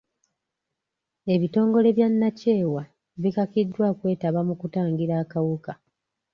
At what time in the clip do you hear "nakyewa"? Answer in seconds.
2.11-2.83